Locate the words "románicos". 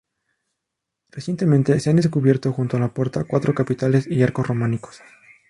4.47-4.99